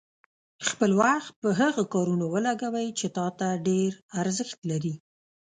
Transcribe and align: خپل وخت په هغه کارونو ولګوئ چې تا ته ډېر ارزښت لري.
خپل 0.67 0.91
وخت 1.01 1.31
په 1.41 1.49
هغه 1.61 1.83
کارونو 1.93 2.25
ولګوئ 2.33 2.87
چې 2.99 3.07
تا 3.17 3.27
ته 3.39 3.47
ډېر 3.67 3.91
ارزښت 4.21 4.59
لري. 4.71 4.93